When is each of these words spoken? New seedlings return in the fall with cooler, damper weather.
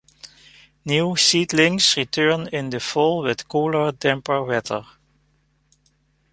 New 0.83 1.15
seedlings 1.15 1.95
return 1.95 2.47
in 2.47 2.71
the 2.71 2.79
fall 2.79 3.21
with 3.21 3.47
cooler, 3.47 3.91
damper 3.91 4.41
weather. 4.43 4.83